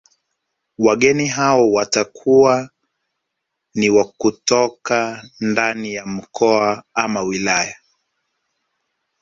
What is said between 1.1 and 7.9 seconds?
hao watakuwa ni kutokana ndani ya mkoa ama wilaya